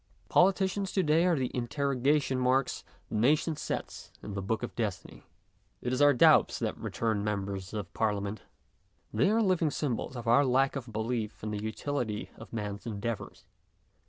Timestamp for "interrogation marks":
1.55-2.83